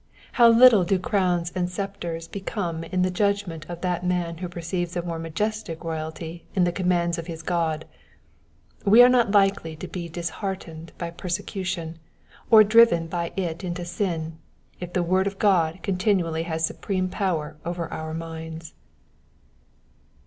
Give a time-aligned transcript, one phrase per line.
[0.31, 4.95] How little do crowns and sceptres become in the judgment of that man who perceives
[4.95, 7.85] a more majestic royalty in the commands of his God.
[8.83, 11.99] We are not likely to be disheartened by persecution,
[12.49, 14.39] or driven by it into sin,
[14.79, 18.73] if the word of God continually has supreme power over our minds.